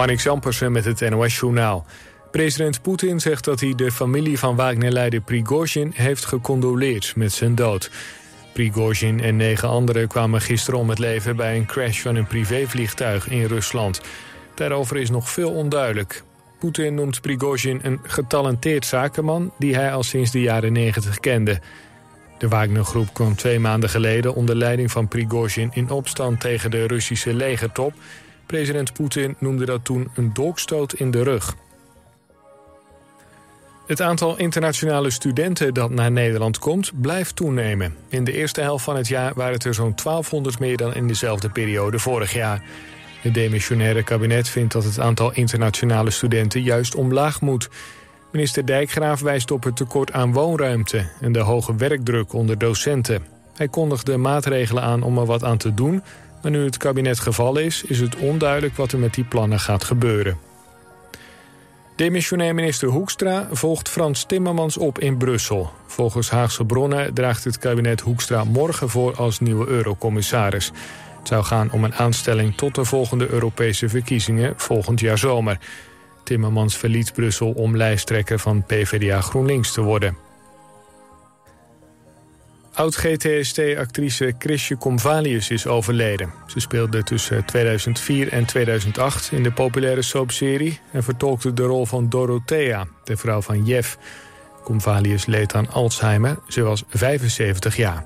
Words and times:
Marnix 0.00 0.28
Ampersen 0.28 0.72
met 0.72 0.84
het 0.84 1.10
NOS-journaal. 1.10 1.86
President 2.30 2.82
Poetin 2.82 3.20
zegt 3.20 3.44
dat 3.44 3.60
hij 3.60 3.74
de 3.74 3.92
familie 3.92 4.38
van 4.38 4.56
Wagner-leider 4.56 5.20
Prigozhin... 5.20 5.92
heeft 5.94 6.24
gecondoleerd 6.24 7.12
met 7.16 7.32
zijn 7.32 7.54
dood. 7.54 7.90
Prigozhin 8.52 9.20
en 9.20 9.36
negen 9.36 9.68
anderen 9.68 10.08
kwamen 10.08 10.40
gisteren 10.40 10.80
om 10.80 10.88
het 10.88 10.98
leven... 10.98 11.36
bij 11.36 11.56
een 11.56 11.66
crash 11.66 12.00
van 12.00 12.16
een 12.16 12.26
privévliegtuig 12.26 13.28
in 13.28 13.44
Rusland. 13.44 14.00
Daarover 14.54 14.96
is 14.96 15.10
nog 15.10 15.30
veel 15.30 15.50
onduidelijk. 15.50 16.22
Poetin 16.58 16.94
noemt 16.94 17.20
Prigozhin 17.20 17.80
een 17.82 18.00
getalenteerd 18.02 18.86
zakenman... 18.86 19.52
die 19.58 19.74
hij 19.74 19.92
al 19.92 20.02
sinds 20.02 20.30
de 20.30 20.40
jaren 20.40 20.72
90 20.72 21.18
kende. 21.18 21.60
De 22.38 22.48
Wagner-groep 22.48 23.14
kwam 23.14 23.36
twee 23.36 23.60
maanden 23.60 23.90
geleden 23.90 24.34
onder 24.34 24.56
leiding 24.56 24.90
van 24.90 25.08
Prigozhin... 25.08 25.70
in 25.72 25.90
opstand 25.90 26.40
tegen 26.40 26.70
de 26.70 26.86
Russische 26.86 27.34
legertop. 27.34 27.92
President 28.50 28.92
Poetin 28.92 29.36
noemde 29.38 29.64
dat 29.64 29.84
toen 29.84 30.10
een 30.14 30.32
dolkstoot 30.32 30.92
in 30.92 31.10
de 31.10 31.22
rug. 31.22 31.54
Het 33.86 34.02
aantal 34.02 34.38
internationale 34.38 35.10
studenten 35.10 35.74
dat 35.74 35.90
naar 35.90 36.10
Nederland 36.10 36.58
komt, 36.58 37.00
blijft 37.00 37.36
toenemen. 37.36 37.94
In 38.08 38.24
de 38.24 38.32
eerste 38.32 38.60
helft 38.60 38.84
van 38.84 38.96
het 38.96 39.08
jaar 39.08 39.34
waren 39.34 39.52
het 39.52 39.64
er 39.64 39.74
zo'n 39.74 39.94
1200 39.94 40.58
meer 40.58 40.76
dan 40.76 40.94
in 40.94 41.08
dezelfde 41.08 41.48
periode 41.48 41.98
vorig 41.98 42.32
jaar. 42.32 42.62
Het 43.20 43.34
demissionaire 43.34 44.02
kabinet 44.02 44.48
vindt 44.48 44.72
dat 44.72 44.84
het 44.84 45.00
aantal 45.00 45.32
internationale 45.32 46.10
studenten 46.10 46.62
juist 46.62 46.94
omlaag 46.94 47.40
moet. 47.40 47.68
Minister 48.32 48.66
Dijkgraaf 48.66 49.20
wijst 49.20 49.50
op 49.50 49.64
het 49.64 49.76
tekort 49.76 50.12
aan 50.12 50.32
woonruimte 50.32 51.08
en 51.20 51.32
de 51.32 51.40
hoge 51.40 51.76
werkdruk 51.76 52.32
onder 52.32 52.58
docenten. 52.58 53.22
Hij 53.54 53.68
kondigde 53.68 54.16
maatregelen 54.16 54.82
aan 54.82 55.02
om 55.02 55.18
er 55.18 55.26
wat 55.26 55.44
aan 55.44 55.58
te 55.58 55.74
doen, 55.74 56.02
maar 56.42 56.50
nu 56.50 56.64
het 56.64 56.76
kabinet 56.76 57.18
gevallen 57.18 57.64
is, 57.64 57.82
is 57.82 58.00
het 58.00 58.16
onduidelijk 58.16 58.76
wat 58.76 58.92
er 58.92 58.98
met 58.98 59.14
die 59.14 59.24
plannen 59.24 59.60
gaat 59.60 59.84
gebeuren. 59.84 60.38
Demissionair 61.96 62.54
minister 62.54 62.88
Hoekstra 62.88 63.48
volgt 63.50 63.88
Frans 63.88 64.24
Timmermans 64.24 64.76
op 64.76 64.98
in 64.98 65.16
Brussel. 65.16 65.70
Volgens 65.86 66.30
Haagse 66.30 66.64
bronnen 66.64 67.14
draagt 67.14 67.44
het 67.44 67.58
kabinet 67.58 68.00
Hoekstra 68.00 68.44
morgen 68.44 68.88
voor 68.88 69.16
als 69.16 69.40
nieuwe 69.40 69.66
eurocommissaris. 69.66 70.72
Het 71.18 71.28
zou 71.28 71.44
gaan 71.44 71.70
om 71.72 71.84
een 71.84 71.94
aanstelling 71.94 72.56
tot 72.56 72.74
de 72.74 72.84
volgende 72.84 73.28
Europese 73.28 73.88
verkiezingen 73.88 74.54
volgend 74.56 75.00
jaar 75.00 75.18
zomer. 75.18 75.58
Timmermans 76.24 76.76
verliet 76.76 77.12
Brussel 77.12 77.50
om 77.52 77.76
lijsttrekker 77.76 78.38
van 78.38 78.64
PvdA 78.64 79.20
GroenLinks 79.20 79.72
te 79.72 79.80
worden. 79.80 80.29
Oud-GTST-actrice 82.80 84.34
Chrisje 84.38 84.76
Comvalius 84.76 85.50
is 85.50 85.66
overleden. 85.66 86.32
Ze 86.46 86.60
speelde 86.60 87.02
tussen 87.02 87.44
2004 87.44 88.32
en 88.32 88.44
2008 88.44 89.32
in 89.32 89.42
de 89.42 89.52
populaire 89.52 90.02
soapserie... 90.02 90.80
en 90.92 91.02
vertolkte 91.02 91.52
de 91.52 91.62
rol 91.62 91.86
van 91.86 92.08
Dorothea, 92.08 92.86
de 93.04 93.16
vrouw 93.16 93.42
van 93.42 93.64
Jeff. 93.64 93.98
Comvalius 94.64 95.26
leed 95.26 95.54
aan 95.54 95.70
Alzheimer. 95.70 96.38
Ze 96.48 96.62
was 96.62 96.84
75 96.88 97.76
jaar. 97.76 98.04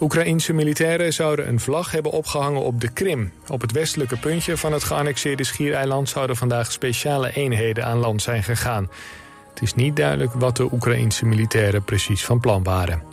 Oekraïense 0.00 0.52
militairen 0.52 1.12
zouden 1.12 1.48
een 1.48 1.60
vlag 1.60 1.90
hebben 1.90 2.12
opgehangen 2.12 2.62
op 2.62 2.80
de 2.80 2.92
Krim. 2.92 3.32
Op 3.48 3.60
het 3.60 3.72
westelijke 3.72 4.16
puntje 4.16 4.56
van 4.56 4.72
het 4.72 4.84
geannexeerde 4.84 5.44
schiereiland... 5.44 6.08
zouden 6.08 6.36
vandaag 6.36 6.72
speciale 6.72 7.32
eenheden 7.32 7.84
aan 7.84 7.98
land 7.98 8.22
zijn 8.22 8.42
gegaan. 8.42 8.90
Het 9.50 9.62
is 9.62 9.74
niet 9.74 9.96
duidelijk 9.96 10.32
wat 10.32 10.56
de 10.56 10.72
Oekraïense 10.72 11.26
militairen 11.26 11.84
precies 11.84 12.24
van 12.24 12.40
plan 12.40 12.62
waren. 12.62 13.07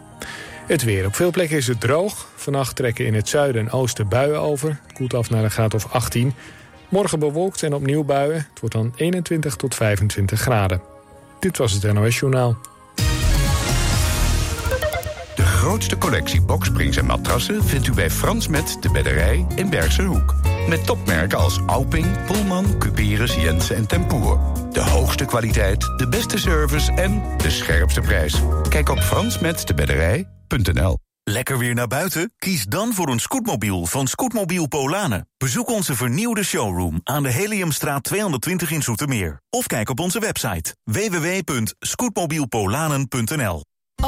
Het 0.67 0.83
weer. 0.83 1.05
Op 1.05 1.15
veel 1.15 1.31
plekken 1.31 1.57
is 1.57 1.67
het 1.67 1.79
droog. 1.81 2.27
Vannacht 2.35 2.75
trekken 2.75 3.05
in 3.05 3.13
het 3.13 3.29
zuiden 3.29 3.61
en 3.61 3.71
oosten 3.71 4.07
buien 4.07 4.41
over. 4.41 4.79
Koelt 4.93 5.13
af 5.13 5.29
naar 5.29 5.43
een 5.43 5.51
graad 5.51 5.73
of 5.73 5.91
18. 5.91 6.33
Morgen 6.89 7.19
bewolkt 7.19 7.63
en 7.63 7.73
opnieuw 7.73 8.03
buien. 8.03 8.35
Het 8.35 8.59
wordt 8.59 8.75
dan 8.75 8.93
21 8.95 9.55
tot 9.55 9.75
25 9.75 10.39
graden. 10.39 10.81
Dit 11.39 11.57
was 11.57 11.71
het 11.71 11.93
NOS 11.93 12.19
Journaal. 12.19 12.57
De 15.35 15.43
grootste 15.43 15.97
collectie 15.97 16.41
boksprings 16.41 16.97
en 16.97 17.05
matrassen 17.05 17.63
vindt 17.63 17.87
u 17.87 17.93
bij 17.93 18.09
Frans 18.09 18.47
Met 18.47 18.77
de 18.79 18.91
Bedderij 18.91 19.45
in 19.55 19.69
Bergse 19.69 20.01
Hoek. 20.01 20.35
Met 20.69 20.85
topmerken 20.85 21.37
als 21.37 21.59
Alping, 21.65 22.25
Pullman, 22.25 22.77
Cuperus, 22.77 23.35
Jensen 23.35 23.75
en 23.75 23.87
Tempoer. 23.87 24.64
De 24.75 24.81
hoogste 24.81 25.25
kwaliteit, 25.25 25.93
de 25.97 26.07
beste 26.07 26.37
service 26.37 26.91
en 26.91 27.37
de 27.37 27.49
scherpste 27.49 28.01
prijs. 28.01 28.41
Kijk 28.69 28.89
op 28.89 28.99
fransmetdebedderij.nl 28.99 30.97
Lekker 31.23 31.57
weer 31.57 31.73
naar 31.73 31.87
buiten? 31.87 32.33
Kies 32.37 32.65
dan 32.65 32.93
voor 32.93 33.09
een 33.09 33.19
scootmobiel 33.19 33.85
van 33.85 34.07
Scootmobiel 34.07 34.67
Polanen. 34.67 35.27
Bezoek 35.37 35.69
onze 35.69 35.95
vernieuwde 35.95 36.43
showroom 36.43 36.99
aan 37.03 37.23
de 37.23 37.31
Heliumstraat 37.31 38.03
220 38.03 38.71
in 38.71 38.81
Zoetermeer. 38.81 39.41
Of 39.49 39.67
kijk 39.67 39.89
op 39.89 39.99
onze 39.99 40.19
website 40.19 40.75
www.scootmobielpolanen.nl 40.83 43.63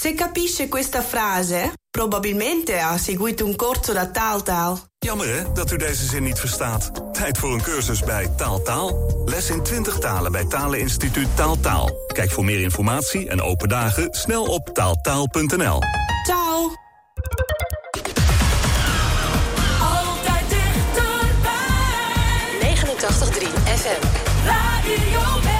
Se 0.00 0.14
capisce 0.14 0.68
questa 0.68 1.02
frase, 1.02 1.72
probabilmente 1.90 2.78
ha 2.78 2.96
seguito 2.98 3.44
un 3.44 3.56
corso 3.56 3.92
da 3.92 4.06
Taaltaal. 4.06 4.78
Jammer 4.98 5.26
hè, 5.26 5.52
dat 5.52 5.72
u 5.72 5.76
deze 5.76 6.04
zin 6.06 6.22
niet 6.22 6.38
verstaat. 6.38 6.90
Tijd 7.12 7.38
voor 7.38 7.52
een 7.52 7.62
cursus 7.62 8.00
bij 8.00 8.28
Taaltaal. 8.36 9.22
Les 9.24 9.50
in 9.50 9.62
20 9.62 9.98
talen 9.98 10.32
bij 10.32 10.44
Taleninstituut 10.44 11.36
Taaltaal. 11.36 11.90
Kijk 12.06 12.30
voor 12.30 12.44
meer 12.44 12.60
informatie 12.60 13.28
en 13.28 13.42
open 13.42 13.68
dagen 13.68 14.08
snel 14.10 14.44
op 14.44 14.68
taaltaal.nl. 14.72 15.80
Ciao! 16.26 16.72
Altijd 19.80 20.44
dichterbij. 20.48 21.16
89.3 22.74 23.48
FM. 23.64 24.06
Radio 24.44 25.57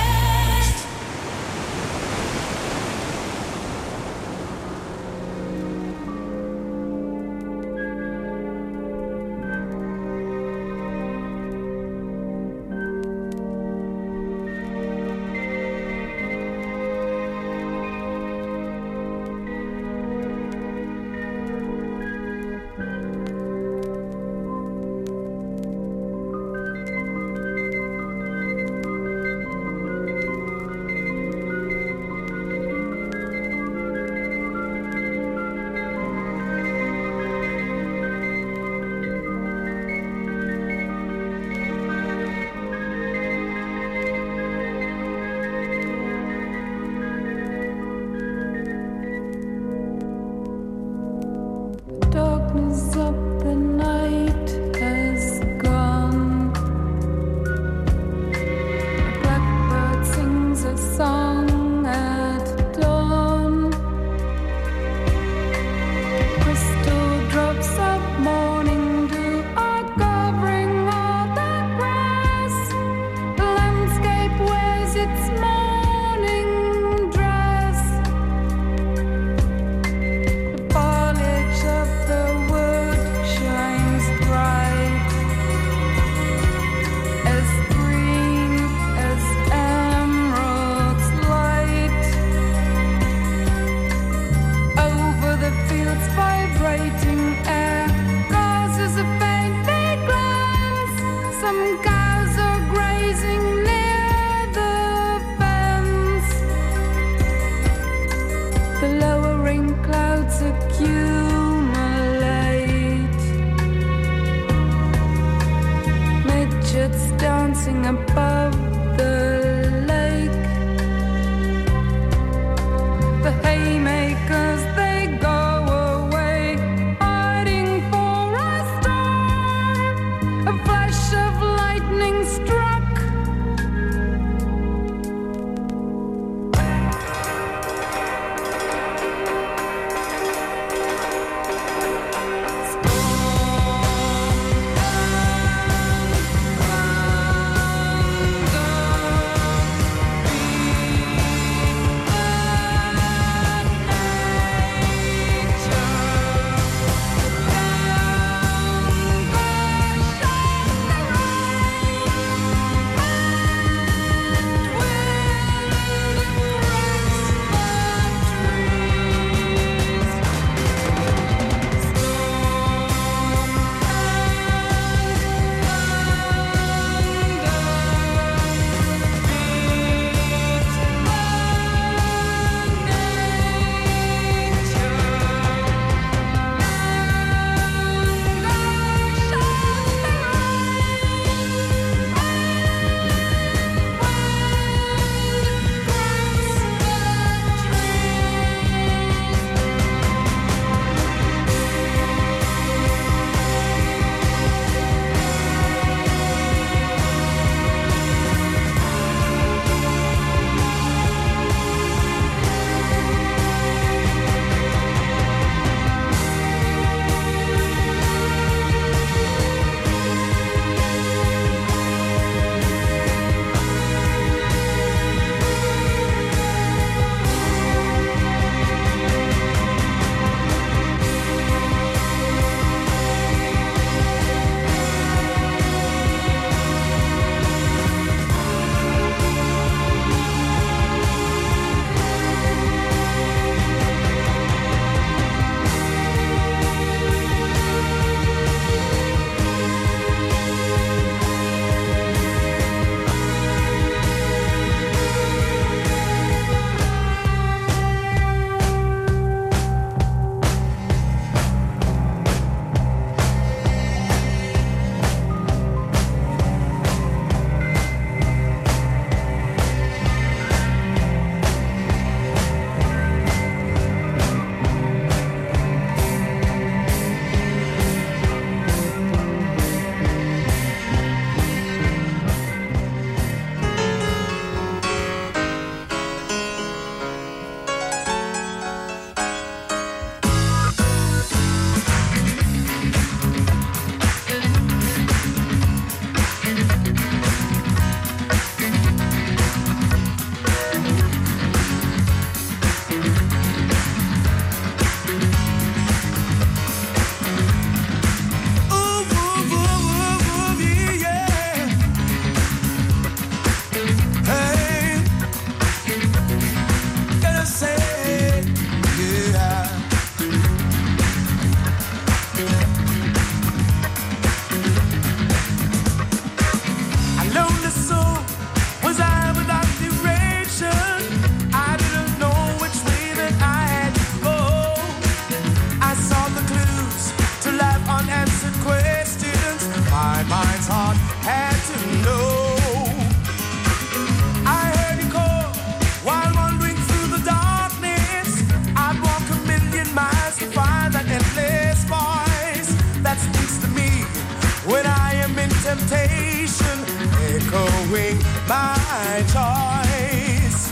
took 357.51 358.49
my 358.49 359.25
choice. 359.35 360.71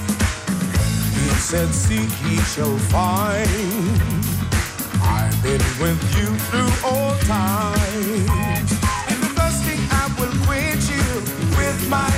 He 1.15 1.29
said, 1.41 1.73
Seek, 1.73 2.11
he 2.27 2.37
shall 2.53 2.77
find. 2.93 3.49
I've 5.03 5.43
been 5.43 5.63
with 5.81 6.03
you 6.17 6.29
through 6.49 6.89
all 6.89 7.15
times. 7.21 8.71
And 9.09 9.19
the 9.23 9.31
thirsting 9.37 9.81
I 9.91 10.15
will 10.19 10.35
quench 10.47 10.89
you 10.91 11.09
with 11.57 11.89
my 11.89 12.16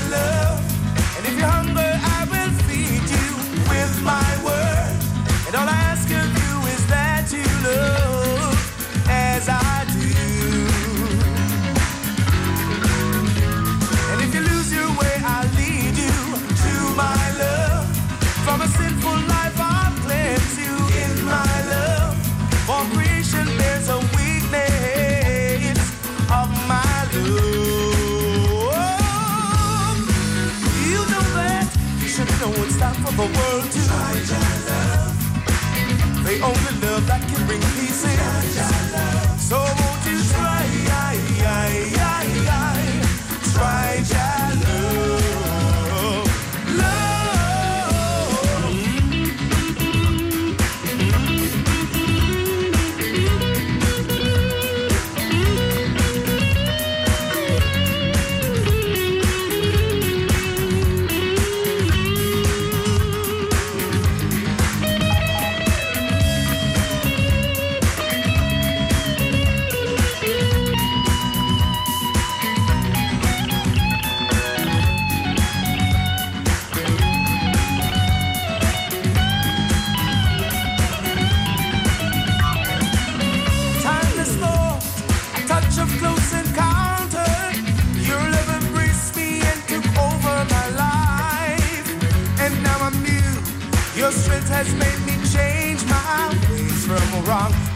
only 36.48 36.80
love 36.80 37.06
that 37.06 37.20
can 37.28 37.46
bring 37.46 37.60
peace 37.76 38.04
in. 38.04 39.38
So 39.38 39.87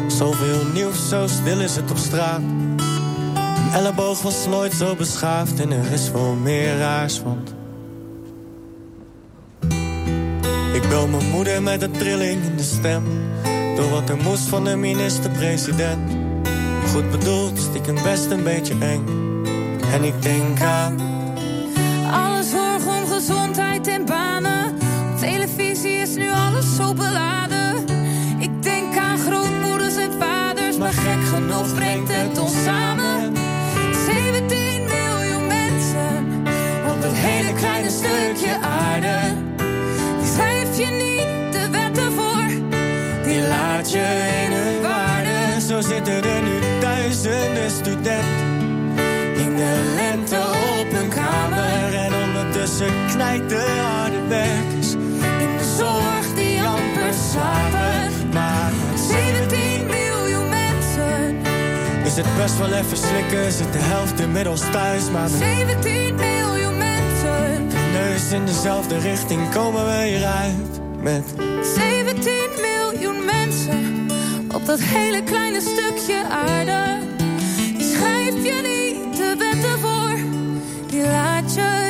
Zoveel 0.07 0.65
nieuws, 0.75 1.09
zo 1.09 1.27
stil 1.27 1.61
is 1.61 1.77
het 1.77 1.91
op 1.91 1.97
straat. 1.97 2.41
Een 2.41 3.73
elleboog 3.73 4.23
was 4.23 4.47
nooit 4.47 4.73
zo 4.73 4.95
beschaafd 4.95 5.61
en 5.61 5.71
er 5.71 5.93
is 5.93 6.11
wel 6.11 6.35
meer 6.35 6.79
raars, 6.79 7.23
want... 7.23 7.55
Ik 10.73 10.89
bel 10.89 11.09
mijn 11.09 11.31
moeder 11.31 11.63
met 11.63 11.83
een 11.83 11.93
trilling 11.93 12.43
in 12.43 12.57
de 12.57 12.63
stem. 12.63 13.05
Door 13.77 13.91
wat 13.91 14.09
er 14.09 14.17
moest 14.17 14.49
van 14.49 14.65
de 14.65 14.77
minister-president. 14.77 16.11
Goed 16.93 17.11
bedoeld, 17.11 17.59
stiekem 17.59 18.03
best 18.03 18.31
een 18.31 18.43
beetje 18.43 18.75
eng. 18.81 19.07
En 19.93 20.05
ik 20.05 20.23
denk 20.23 20.61
aan... 20.61 21.10
maar 30.95 31.05
gek 31.05 31.25
genoeg 31.25 31.75
brengt 31.75 32.09
het 32.13 32.39
ons 32.39 32.63
samen. 32.65 33.37
17 34.07 34.85
miljoen 34.85 35.47
mensen 35.47 36.43
op 36.91 37.03
dat 37.03 37.13
hele 37.15 37.53
kleine 37.53 37.91
stukje 37.91 38.59
aarde. 38.61 39.19
Die 40.21 40.33
schrijf 40.33 40.79
je 40.79 40.87
niet 40.87 41.53
de 41.53 41.71
wetten 41.71 42.13
voor, 42.13 42.47
die 43.23 43.41
laat 43.49 43.91
je 43.91 44.07
in 44.45 44.53
hun 44.53 44.83
waarde. 44.83 45.61
Zo 45.61 45.81
zitten 45.81 46.25
er 46.25 46.43
nu 46.43 46.81
duizenden 46.81 47.71
studenten 47.71 48.49
in 49.35 49.57
de 49.57 49.93
lente 49.95 50.39
op 50.81 50.91
hun 50.91 51.09
kamer. 51.09 51.95
En 51.95 52.13
ondertussen 52.27 52.93
knijt 53.09 53.49
de 53.49 53.81
harde 53.83 54.27
werkers 54.29 54.95
het 62.25 62.37
best 62.37 62.59
wel 62.59 62.73
even 62.73 62.97
slikken. 62.97 63.53
Zit 63.53 63.73
de 63.73 63.79
helft 63.79 64.21
inmiddels 64.21 64.61
thuis, 64.71 65.11
maar 65.11 65.31
met 65.31 65.41
17 65.41 66.15
miljoen 66.15 66.79
mensen. 66.79 67.69
de 67.69 67.91
neus 67.93 68.33
in 68.33 68.47
dezelfde 68.47 68.99
richting 68.99 69.51
komen 69.51 69.87
we 69.87 70.05
hieruit. 70.07 70.81
Met 71.01 71.25
17 71.77 72.33
miljoen 72.61 73.25
mensen 73.25 74.09
op 74.55 74.67
dat 74.67 74.81
hele 74.81 75.23
kleine 75.23 75.61
stukje 75.61 76.25
aarde. 76.29 76.99
Die 77.77 77.95
schrijf 77.95 78.35
je 78.35 78.61
niet 78.63 79.17
de 79.17 79.35
wetten 79.39 79.79
voor, 79.79 80.19
die 80.87 81.03
laat 81.03 81.55
je 81.55 81.90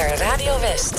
naar 0.00 0.18
Radio 0.18 0.60
West. 0.60 0.94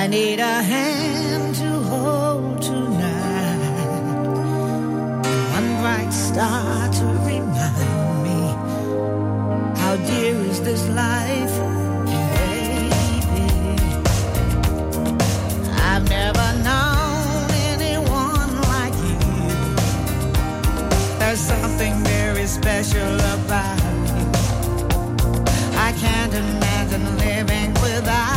I 0.00 0.06
need 0.08 0.40
a 0.40 0.62
hand 0.62 1.54
to 1.54 1.70
hold 1.88 2.62
tonight. 2.62 3.94
One 5.54 5.80
bright 5.80 6.12
star 6.12 6.90
to 6.90 7.04
remind 7.24 8.22
me 8.22 8.40
how 9.80 9.96
dear 9.96 10.36
is 10.50 10.60
this 10.60 10.86
life, 10.88 11.56
baby. 12.34 13.46
I've 15.90 16.08
never 16.08 16.48
known 16.66 17.50
anyone 17.72 18.52
like 18.72 18.96
you. 19.08 19.18
There's 21.18 21.40
something 21.40 21.94
very 22.04 22.46
special 22.46 23.14
about. 23.14 23.73
Imagine 26.34 27.16
living 27.18 27.72
without 27.74 28.33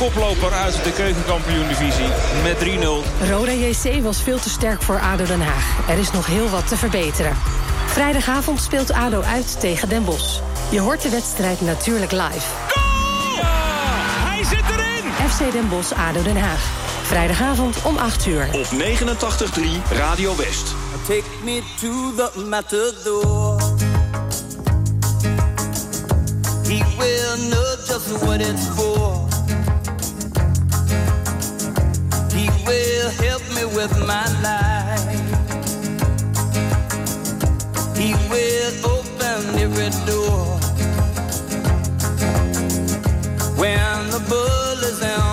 koploper 0.00 0.52
uit 0.52 0.84
de 0.84 0.92
keukenkampioen-divisie 0.92 2.08
met 2.42 2.56
3-0. 2.58 3.28
Roda 3.30 3.52
JC 3.52 4.02
was 4.02 4.22
veel 4.22 4.38
te 4.38 4.50
sterk 4.50 4.82
voor 4.82 5.00
ADO 5.00 5.24
Den 5.24 5.40
Haag. 5.40 5.88
Er 5.88 5.98
is 5.98 6.10
nog 6.10 6.26
heel 6.26 6.48
wat 6.48 6.68
te 6.68 6.76
verbeteren. 6.76 7.36
Vrijdagavond 7.86 8.60
speelt 8.60 8.92
ADO 8.92 9.22
uit 9.22 9.60
tegen 9.60 9.88
Den 9.88 10.04
Bosch. 10.04 10.40
Je 10.70 10.80
hoort 10.80 11.02
de 11.02 11.08
wedstrijd 11.08 11.60
natuurlijk 11.60 12.12
live. 12.12 12.46
Hij 14.26 14.44
zit 14.44 14.64
erin! 14.70 15.30
FC 15.30 15.52
Den 15.52 15.68
Bosch 15.68 15.92
ADO 15.92 16.22
Den 16.22 16.36
Haag. 16.36 16.60
Vrijdagavond 17.02 17.82
om 17.82 17.96
8 17.96 18.26
uur. 18.26 18.48
Op 18.52 18.66
89.3 18.66 19.62
Radio 19.90 20.36
West. 20.36 20.74
Take 21.06 21.24
me 21.44 21.62
to 21.80 22.14
the 22.16 22.40
matador. 22.48 23.60
He 26.62 26.84
will 26.98 27.48
know 27.48 27.76
just 27.86 28.24
what 28.24 28.40
it's 28.40 28.66
for. 28.76 28.99
With 33.74 33.96
my 34.06 34.26
life. 34.42 35.00
He 37.96 38.14
will 38.30 38.72
open 38.94 39.40
every 39.58 39.90
door. 40.06 40.58
When 43.56 44.10
the 44.10 44.20
bull 44.28 44.84
is 44.90 45.02
on 45.02 45.29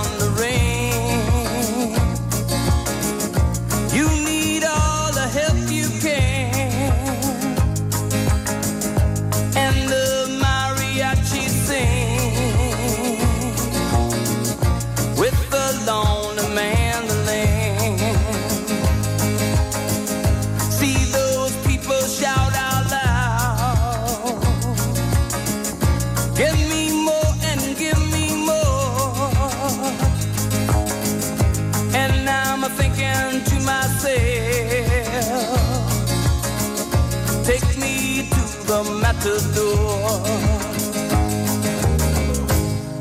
matador. 39.17 40.21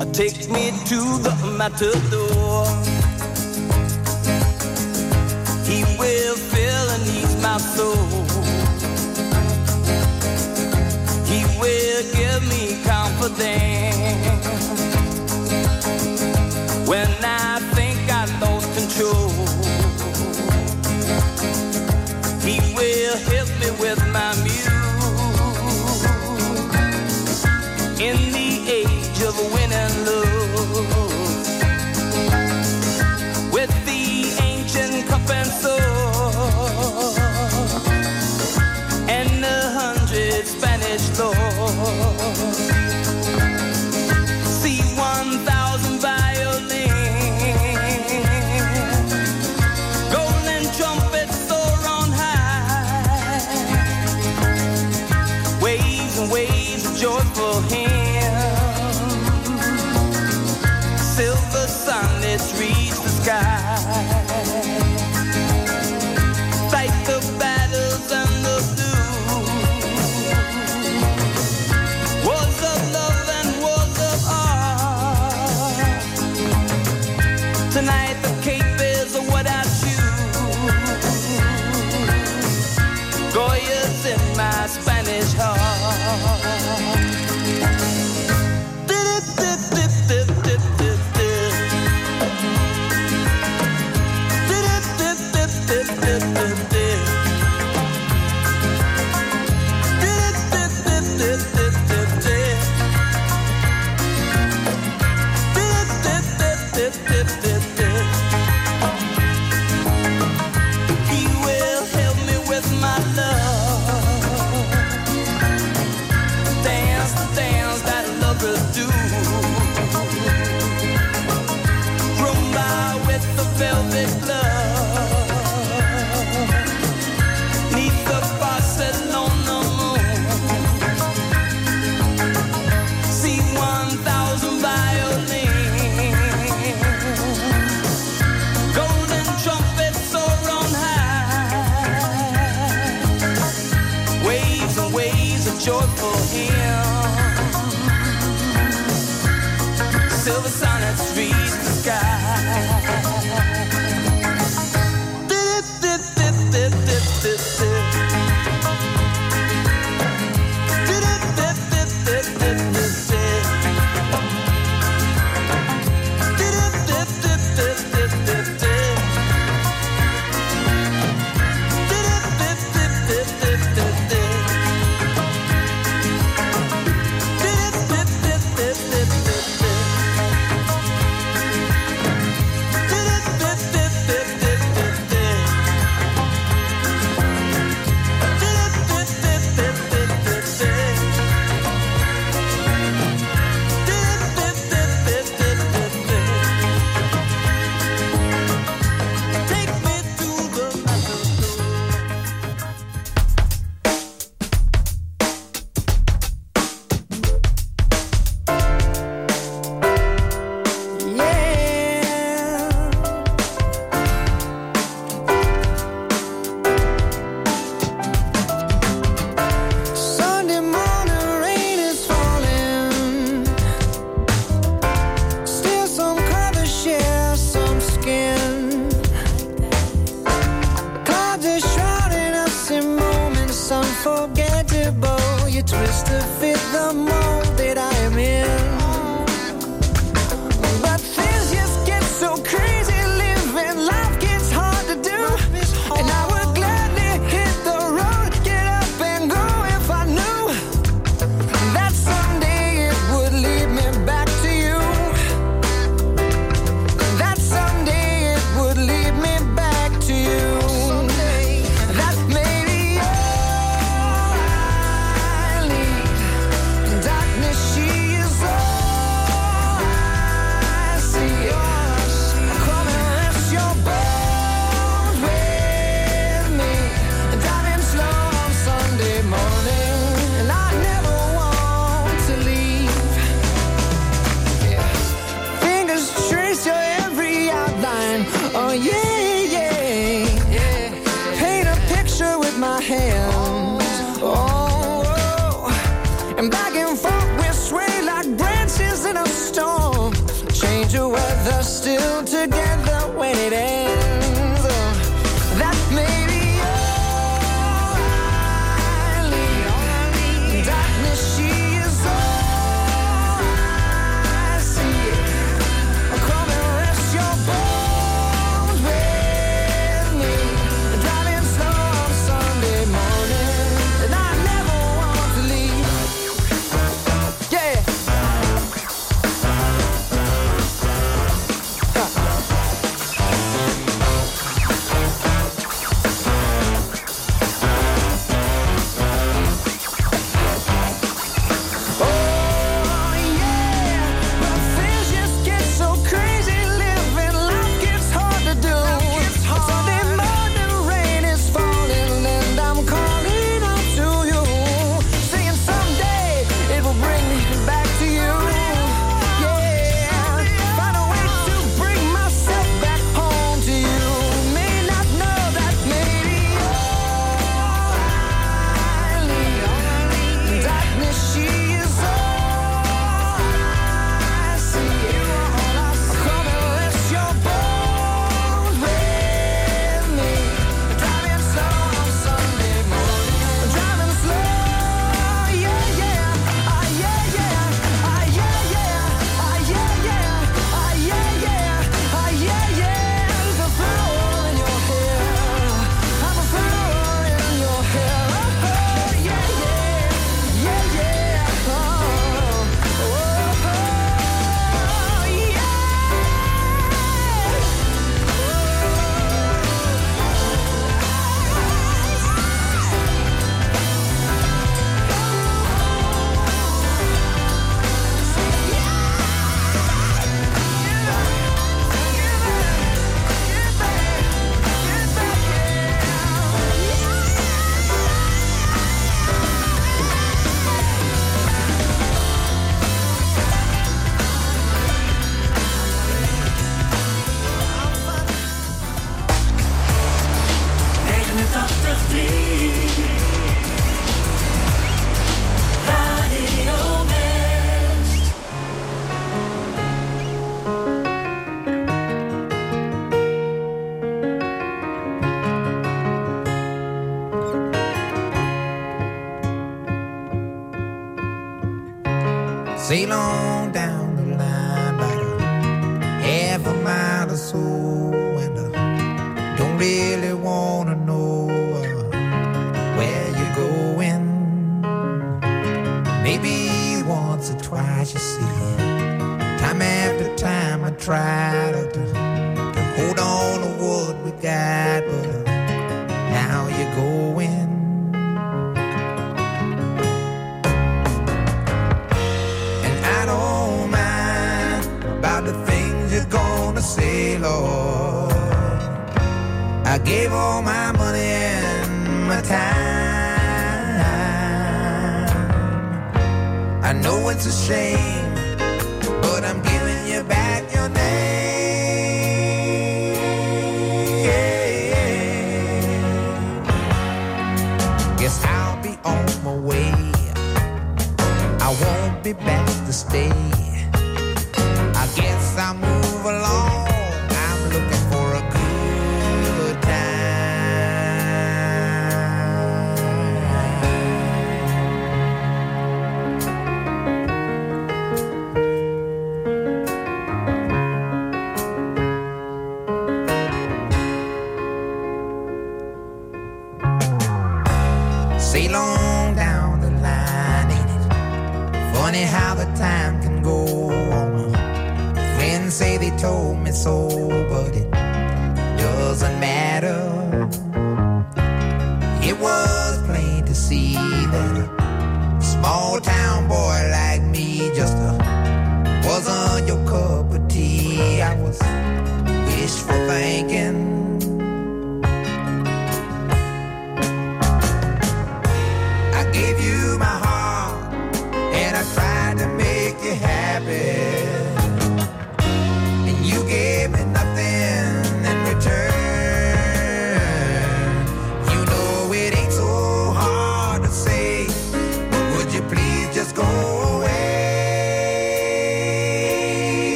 Uh, 0.00 0.04
take 0.12 0.50
me 0.50 0.70
to 0.86 1.00
the 1.22 1.34
matador. 1.56 2.66
He 5.66 5.84
will 5.98 6.36
fill 6.50 6.86
and 6.94 7.02
ease 7.16 7.36
my 7.42 7.58
soul. 7.58 7.94
He 11.26 11.44
will 11.60 12.02
give 12.12 12.42
me 12.48 12.82
confidence 12.84 14.46
when 16.88 17.08
I 17.22 17.60
think 17.74 17.98
I 18.10 18.24
lost 18.40 18.68
control. 18.78 19.30
He 22.42 22.58
will 22.74 23.16
help 23.30 23.48
me 23.60 23.70
with 23.80 24.00
my 24.12 24.34
in 28.00 28.32
the 28.32 28.49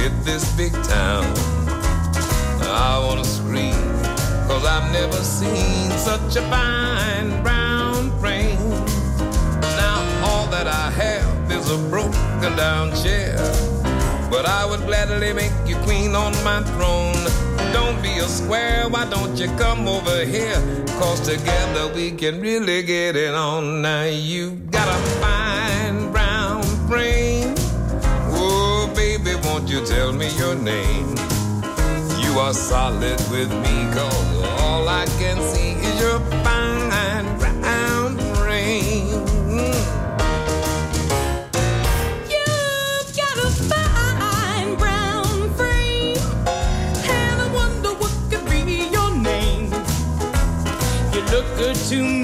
hit 0.00 0.24
this 0.24 0.44
big 0.56 0.72
town? 0.84 1.24
I 2.62 2.98
wanna 3.04 3.24
scream, 3.24 3.82
cause 4.48 4.64
I've 4.64 4.90
never 4.92 5.20
seen 5.38 5.90
such 6.08 6.36
a 6.36 6.42
fine 6.48 7.42
brown 7.42 8.10
frame. 8.20 8.70
Now 9.82 9.98
all 10.26 10.46
that 10.54 10.66
I 10.66 10.86
have 11.02 11.52
is 11.52 11.70
a 11.70 11.78
broken 11.92 12.52
down 12.56 12.86
chair. 13.02 13.36
But 14.30 14.46
I 14.46 14.64
would 14.64 14.84
gladly 14.88 15.32
make 15.34 15.56
you 15.66 15.76
queen 15.88 16.14
on 16.14 16.32
my 16.44 16.62
throne. 16.74 17.22
Don't 17.74 18.00
be 18.00 18.14
a 18.26 18.28
square, 18.38 18.88
why 18.88 19.04
don't 19.10 19.36
you 19.36 19.48
come 19.64 19.86
over 19.86 20.24
here? 20.24 20.60
Cause 21.00 21.20
together 21.20 21.92
we 21.94 22.12
can 22.12 22.40
really 22.40 22.82
get 22.82 23.16
it 23.16 23.34
on. 23.34 23.82
Now 23.82 24.04
you 24.04 24.52
got 24.76 24.88
a 24.88 24.98
fine 25.20 26.10
brown 26.12 26.29
you 29.70 29.86
tell 29.86 30.12
me 30.12 30.28
your 30.36 30.56
name? 30.56 31.14
You 32.18 32.40
are 32.40 32.52
solid 32.52 33.20
with 33.30 33.50
me, 33.62 33.88
cause 33.94 34.42
all 34.60 34.88
I 34.88 35.06
can 35.20 35.40
see 35.54 35.74
is 35.86 36.00
your 36.00 36.18
fine 36.42 37.38
brown 37.38 38.18
frame. 38.34 39.24
You've 42.34 43.10
got 43.20 43.36
a 43.38 43.50
fine 43.70 44.74
brown 44.74 45.54
frame, 45.54 46.18
and 47.08 47.40
I 47.40 47.48
wonder 47.54 47.90
what 47.90 48.14
could 48.28 48.44
be 48.50 48.88
your 48.90 49.14
name. 49.14 49.72
You 51.14 51.20
look 51.30 51.46
good 51.56 51.76
to 51.90 52.02
me, 52.02 52.19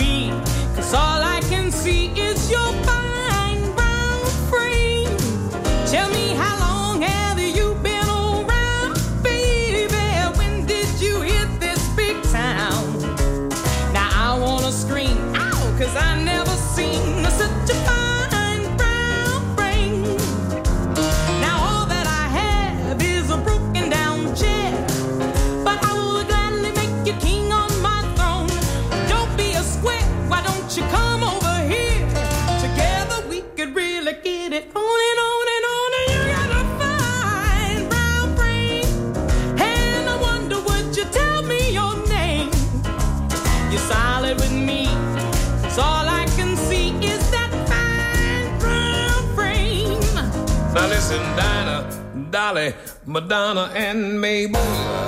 Dolly, 52.31 52.75
Madonna, 53.05 53.73
and 53.75 54.21
Mabel. 54.21 54.61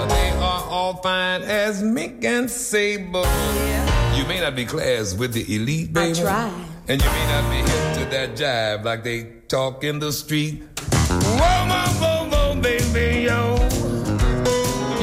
They 0.08 0.30
are 0.30 0.64
all 0.68 0.94
fine 1.02 1.42
as 1.42 1.82
Mick 1.82 2.24
and 2.24 2.50
Sable. 2.50 3.26
You 4.16 4.26
may 4.26 4.40
not 4.40 4.54
be 4.56 4.64
class 4.64 5.14
with 5.14 5.32
the 5.32 5.44
elite, 5.54 5.92
baby. 5.92 6.18
I 6.18 6.22
try. 6.22 6.64
And 6.88 7.02
you 7.02 7.10
may 7.10 7.26
not 7.26 7.50
be 7.50 7.56
hip 7.56 7.94
to 7.98 8.04
that 8.10 8.36
jive 8.36 8.84
like 8.84 9.04
they 9.04 9.24
talk 9.48 9.84
in 9.84 9.98
the 9.98 10.10
street. 10.12 10.62
Whoa, 11.10 11.66
whoa, 11.68 11.86
whoa, 12.00 12.54
whoa, 12.54 12.60
baby, 12.60 13.22
yo. 13.24 13.56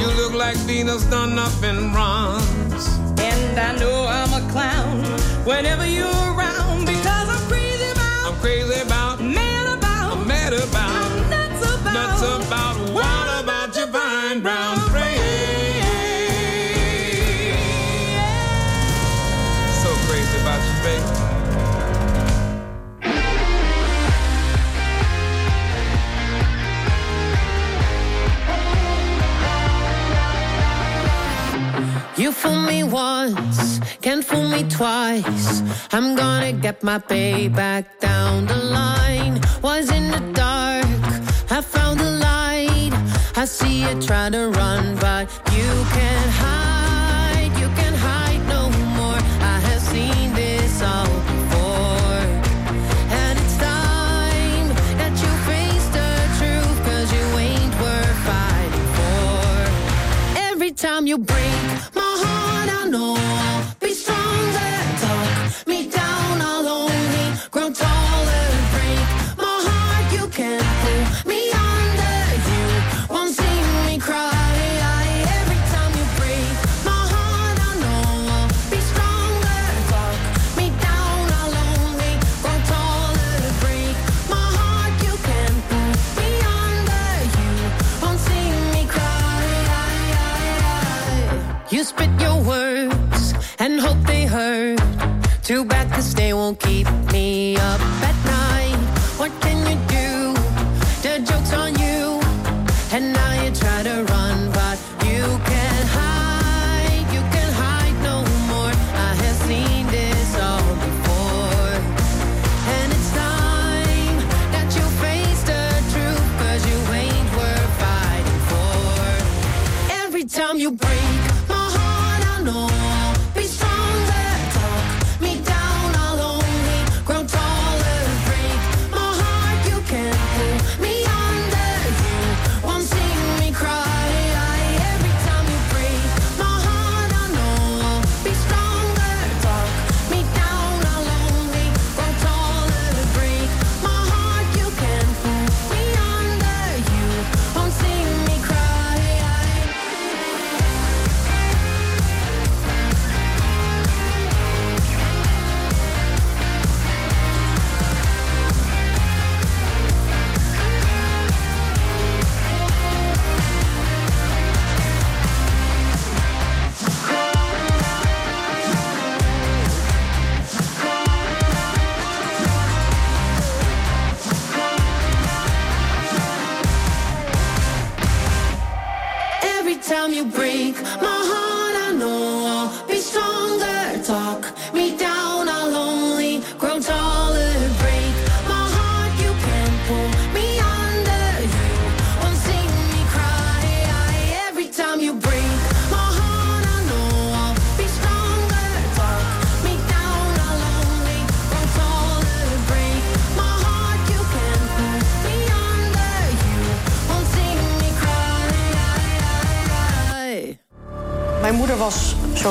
You 0.00 0.08
look 0.16 0.34
like 0.34 0.56
Venus 0.66 1.04
done 1.04 1.38
up 1.38 1.62
in 1.62 1.92
bronze. 1.92 2.88
And 3.20 3.58
I 3.58 3.76
know 3.78 4.06
I'm 4.08 4.32
a 4.34 4.50
clown 4.50 5.04
whenever 5.44 5.86
you're 5.86 6.06
around 6.06 6.86
because 6.86 7.28
I'm 7.28 7.48
crazy 7.48 7.90
about, 7.92 8.32
I'm 8.32 8.40
crazy 8.40 8.80
about, 8.82 9.20
mad 9.22 9.78
about, 9.78 10.16
I'm 10.18 10.26
mad 10.26 10.52
about, 10.52 10.95
nuts 11.96 12.22
about, 12.22 12.76
what 12.96 13.26
about 13.42 13.70
your 13.76 13.88
fine 13.96 14.40
brown 14.44 14.76
frame? 14.90 15.14
So 19.82 19.90
crazy 20.06 20.38
about 20.44 20.60
you, 20.68 20.76
baby. 20.84 21.06
You 32.22 32.30
fool 32.32 32.60
me 32.72 32.82
once, 32.82 33.80
can't 34.04 34.24
fool 34.28 34.48
me 34.48 34.62
twice. 34.78 35.62
I'm 35.92 36.08
gonna 36.16 36.52
get 36.52 36.82
my 36.82 36.98
payback 36.98 37.84
down 38.00 38.46
the 38.46 38.60
line. 38.78 39.34
Was 39.62 39.90
in 39.98 40.10
the 40.10 40.35
I 41.56 41.62
found 41.62 41.98
the 42.00 42.10
light. 42.10 42.92
I 43.34 43.46
see 43.46 43.80
you 43.80 44.02
try 44.02 44.28
to 44.28 44.50
run, 44.50 44.94
but 44.96 45.22
you 45.56 45.68
can't 45.96 46.30
hide. 46.30 47.50
You 47.58 47.68
can't 47.68 47.96
hide 47.96 48.46
no 48.46 48.68
more. 48.98 49.16
I 49.40 49.58
have 49.68 49.80
seen 49.80 50.34
this 50.34 50.82
all 50.82 51.06
before. 51.06 52.20
And 53.08 53.38
it's 53.38 53.56
time 53.56 54.68
that 55.00 55.14
you 55.22 55.32
face 55.48 55.86
the 55.96 56.12
truth, 56.36 56.78
cause 56.84 57.10
you 57.16 57.24
ain't 57.38 57.74
worth 57.80 58.18
fighting 58.28 58.88
for. 58.98 60.38
Every 60.50 60.72
time 60.72 61.06
you 61.06 61.16
break 61.16 61.62
my 61.94 62.12
heart, 62.22 62.68
I 62.80 62.86
know 62.90 63.14
won't 96.46 96.60
keep 96.60 96.86
me 97.10 97.56
up 97.56 98.05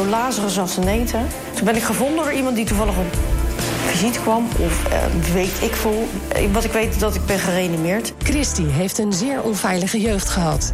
zo 0.05 0.11
lazerus 0.11 0.59
als. 0.59 0.73
Toen 0.73 1.63
ben 1.63 1.75
ik 1.75 1.83
gevonden 1.83 2.23
door 2.23 2.33
iemand 2.33 2.55
die 2.55 2.65
toevallig 2.65 2.97
op 2.97 3.17
visite 3.85 4.19
kwam. 4.19 4.47
Of 4.59 4.85
eh, 4.85 5.33
weet 5.33 5.61
ik 5.61 5.75
veel. 5.75 6.07
Eh, 6.27 6.51
wat 6.51 6.63
ik 6.63 6.71
weet 6.71 6.99
dat 6.99 7.15
ik 7.15 7.25
ben 7.25 7.39
gereanimeerd. 7.39 8.13
Christy 8.23 8.65
heeft 8.65 8.97
een 8.97 9.13
zeer 9.13 9.41
onveilige 9.41 10.01
jeugd 10.01 10.29
gehad. 10.29 10.73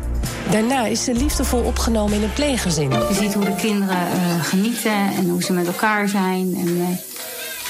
Daarna 0.50 0.86
is 0.86 1.04
ze 1.04 1.14
liefdevol 1.14 1.62
opgenomen 1.62 2.14
in 2.14 2.24
een 2.24 2.34
pleeggezin. 2.34 2.90
Je 2.90 3.18
ziet 3.20 3.34
hoe 3.34 3.46
de 3.46 3.56
kinderen 3.56 3.98
eh, 3.98 4.44
genieten 4.44 5.12
en 5.18 5.30
hoe 5.30 5.44
ze 5.44 5.54
met 5.54 5.68
elkaar 5.68 6.08
zijn. 6.08 6.56
En, 6.56 7.00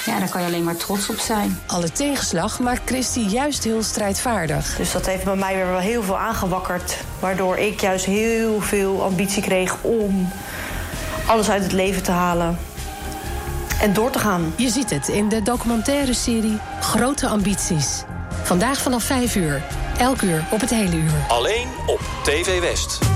ja, 0.04 0.18
daar 0.18 0.28
kan 0.28 0.40
je 0.40 0.46
alleen 0.46 0.64
maar 0.64 0.76
trots 0.76 1.08
op 1.08 1.18
zijn. 1.18 1.58
Alle 1.66 1.92
tegenslag 1.92 2.60
maakt 2.60 2.80
Christy 2.84 3.20
juist 3.20 3.64
heel 3.64 3.82
strijdvaardig. 3.82 4.76
Dus 4.76 4.92
dat 4.92 5.06
heeft 5.06 5.24
bij 5.24 5.36
mij 5.36 5.54
weer 5.54 5.66
wel 5.66 5.78
heel 5.78 6.02
veel 6.02 6.18
aangewakkerd. 6.18 6.96
Waardoor 7.20 7.58
ik 7.58 7.80
juist 7.80 8.04
heel 8.04 8.60
veel 8.60 9.02
ambitie 9.02 9.42
kreeg 9.42 9.76
om 9.82 10.28
alles 11.26 11.50
uit 11.50 11.62
het 11.62 11.72
leven 11.72 12.02
te 12.02 12.10
halen 12.10 12.58
en 13.82 13.92
door 13.92 14.10
te 14.10 14.18
gaan. 14.18 14.54
Je 14.56 14.68
ziet 14.68 14.90
het 14.90 15.08
in 15.08 15.28
de 15.28 15.42
documentaire 15.42 16.14
serie 16.14 16.58
Grote 16.80 17.28
Ambities. 17.28 18.02
Vandaag 18.42 18.80
vanaf 18.80 19.04
5 19.04 19.36
uur. 19.36 19.62
Elk 19.98 20.22
uur 20.22 20.44
op 20.50 20.60
het 20.60 20.70
hele 20.70 20.96
uur. 20.96 21.24
Alleen 21.28 21.68
op 21.86 22.00
TV 22.22 22.60
West. 22.60 23.11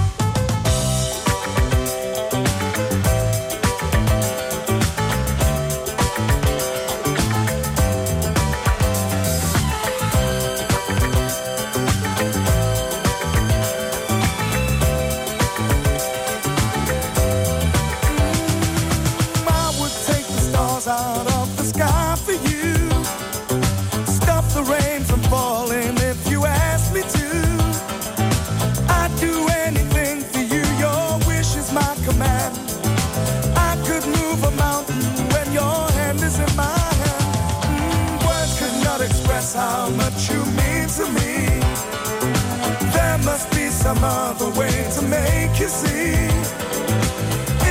kissing. 45.57 46.29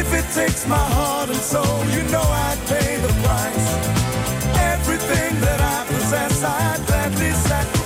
If 0.02 0.12
it 0.12 0.26
takes 0.34 0.68
my 0.68 0.86
heart 0.98 1.30
and 1.30 1.38
soul, 1.38 1.86
you 1.94 2.02
know 2.10 2.26
I'd 2.48 2.60
pay 2.68 2.98
the 2.98 3.14
price. 3.24 3.68
Everything 4.74 5.40
that 5.42 5.62
I 5.62 5.86
possess, 5.88 6.44
I'd 6.44 6.86
gladly 6.88 7.32
sacrifice. 7.32 7.85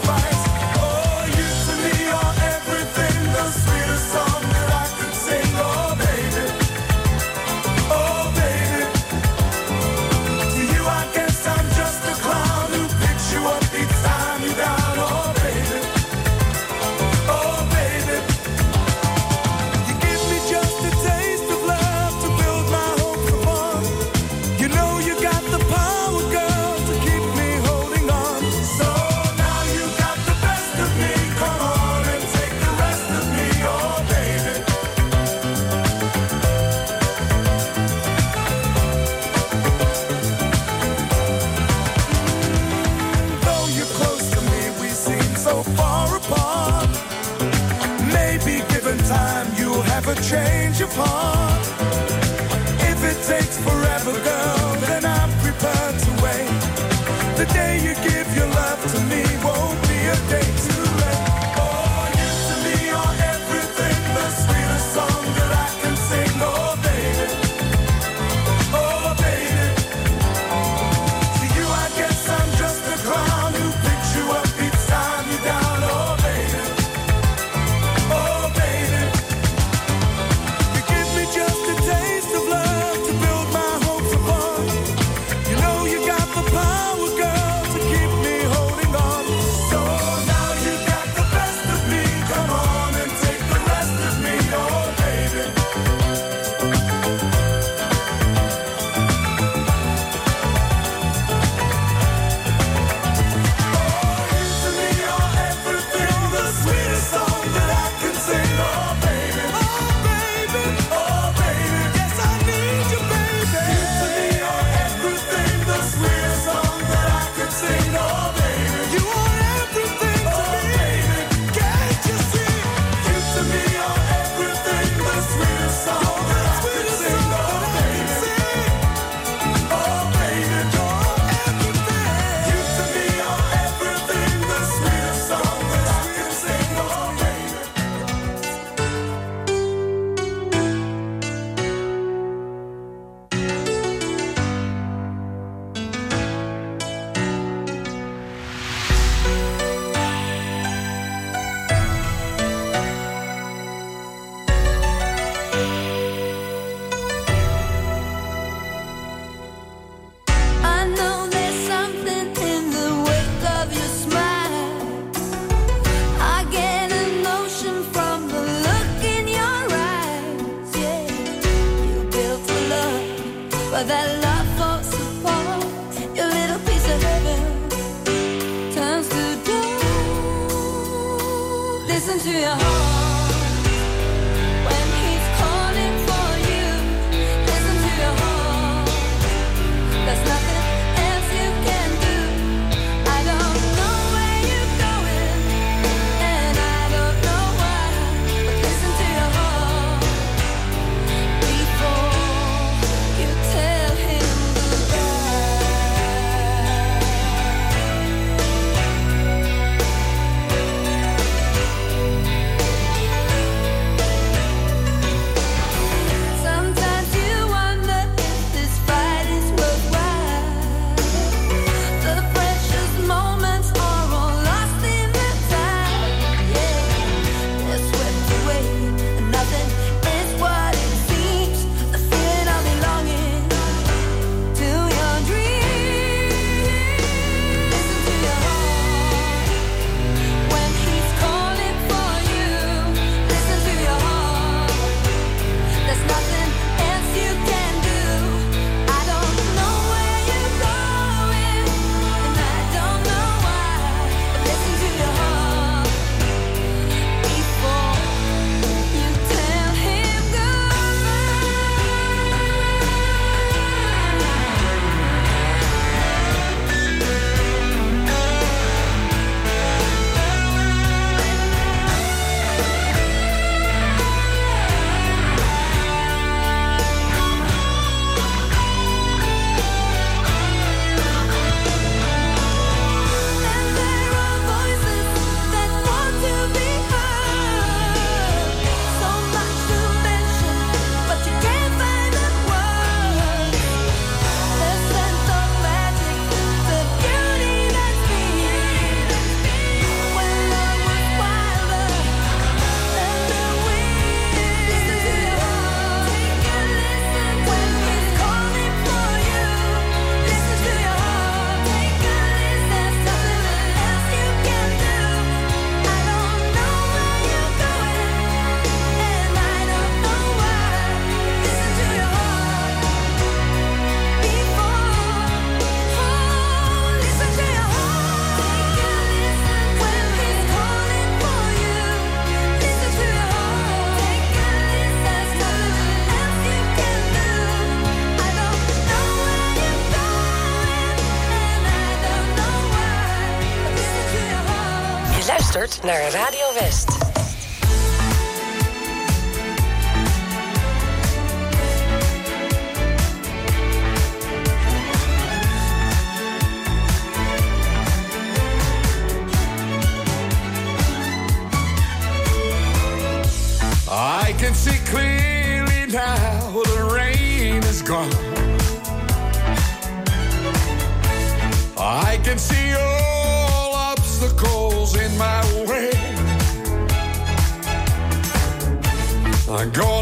I 379.60 379.66
go 379.66 379.99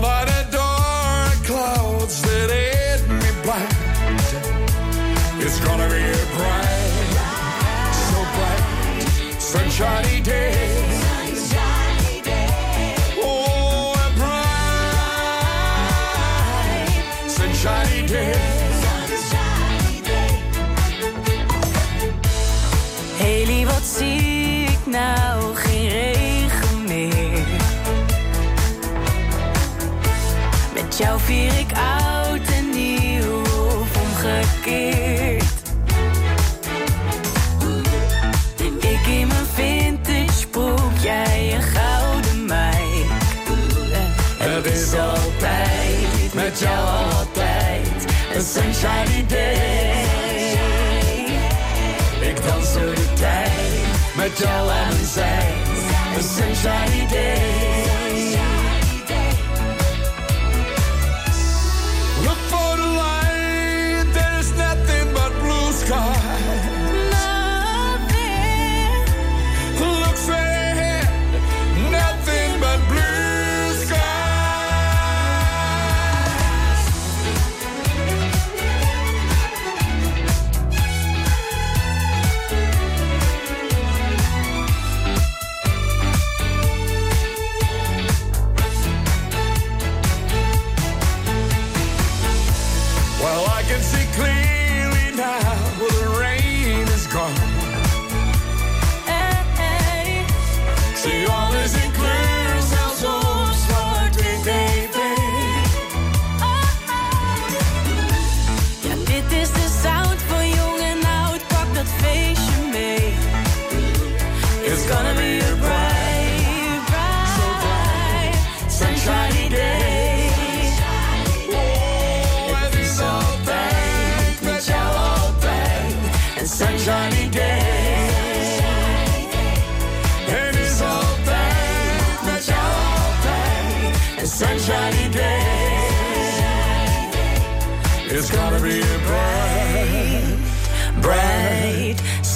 met 46.60 46.70
jou 46.70 46.88
altijd. 47.20 47.88
Een 48.34 48.42
sunshine 48.42 49.26
day. 49.28 50.08
Ik 52.30 52.46
dans 52.46 52.74
door 52.74 52.96
de 52.96 53.14
tijd. 53.14 53.52
Met 54.16 54.38
jou 54.38 54.70
aan 54.70 55.06
zij. 55.14 55.54
Een 56.16 56.24
sunshine 56.24 57.08
day. 57.10 57.77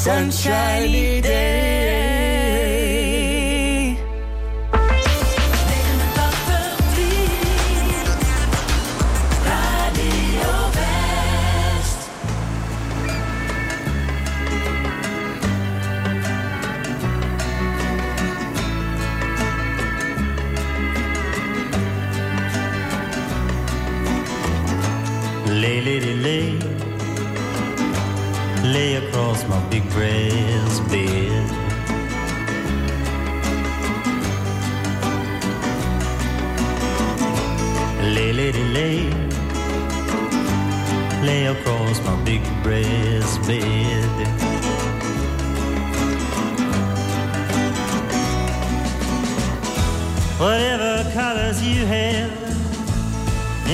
Sunshiny 0.03 1.21
day. 1.21 1.80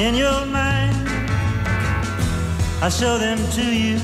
In 0.08 0.16
your 0.16 0.46
mind. 0.46 0.96
I 2.82 2.88
show 2.90 3.18
them 3.18 3.40
to 3.58 3.66
you, 3.84 4.00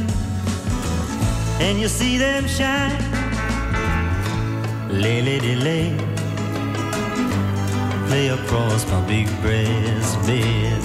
and 1.66 1.80
you 1.80 1.88
see 1.88 2.18
them 2.18 2.46
shine. 2.46 3.00
Lay, 4.90 5.22
lady, 5.22 5.56
lay, 5.56 5.96
lay 8.10 8.28
across 8.30 8.86
my 8.92 9.02
big 9.08 9.28
brass 9.42 10.16
bed. 10.28 10.82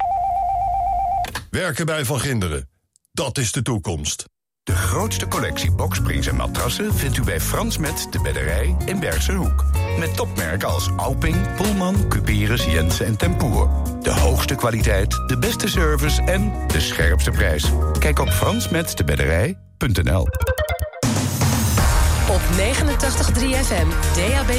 Werken 1.50 1.86
bij 1.86 2.04
Van 2.04 2.20
Ginderen. 2.20 2.68
Dat 3.12 3.38
is 3.38 3.52
de 3.52 3.62
toekomst. 3.62 4.30
De 4.64 4.74
grootste 4.74 5.28
collectie 5.28 5.72
boksprings 5.72 6.26
en 6.26 6.36
matrassen 6.36 6.94
vindt 6.94 7.16
u 7.16 7.22
bij 7.22 7.40
Frans 7.40 7.78
Met 7.78 8.06
de 8.10 8.20
Bedderij 8.20 8.76
in 8.84 9.00
Bergse 9.00 9.32
Hoek. 9.32 9.64
Met 9.98 10.16
topmerken 10.16 10.68
als 10.68 10.90
Alping, 10.96 11.54
Pullman, 11.56 12.08
Cuperus, 12.08 12.64
Jensen 12.64 13.06
en 13.06 13.16
Tempoer. 13.16 13.68
De 14.00 14.10
hoogste 14.10 14.54
kwaliteit, 14.54 15.10
de 15.26 15.38
beste 15.38 15.68
service 15.68 16.22
en 16.22 16.52
de 16.66 16.80
scherpste 16.80 17.30
prijs. 17.30 17.72
Kijk 17.98 18.18
op 18.18 18.28
fransmetdebedderij.nl 18.28 20.26
Op 22.28 22.40
89.3 22.56 22.60
FM, 23.64 23.88
DAB+, 24.14 24.50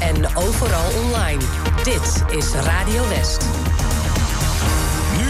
en 0.00 0.36
overal 0.36 0.90
online. 1.04 1.42
Dit 1.84 2.24
is 2.38 2.52
Radio 2.52 3.08
West. 3.08 3.69